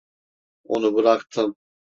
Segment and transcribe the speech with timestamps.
[0.63, 1.55] Onu bıraktım.